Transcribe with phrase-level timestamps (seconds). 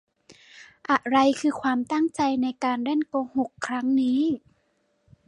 [0.89, 4.21] อะไรคือความตั้งใจในการเล่นโกหกครั้งนี้?